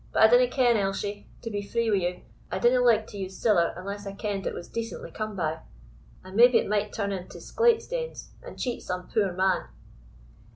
But 0.11 0.23
I 0.23 0.27
dinna 0.29 0.47
ken, 0.49 0.77
Elshie; 0.77 1.27
to 1.43 1.51
be 1.51 1.61
free 1.61 1.91
wi' 1.91 1.97
you, 1.97 2.21
I 2.51 2.57
dinna 2.57 2.81
like 2.81 3.05
to 3.05 3.19
use 3.19 3.37
siller 3.37 3.71
unless 3.77 4.07
I 4.07 4.13
kend 4.13 4.47
it 4.47 4.53
was 4.55 4.67
decently 4.67 5.11
come 5.11 5.35
by; 5.35 5.59
and 6.23 6.35
maybe 6.35 6.57
it 6.57 6.67
might 6.67 6.91
turn 6.91 7.11
into 7.11 7.37
sclate 7.37 7.83
stanes, 7.83 8.29
and 8.41 8.57
cheat 8.57 8.81
some 8.81 9.09
poor 9.09 9.31
man." 9.31 9.65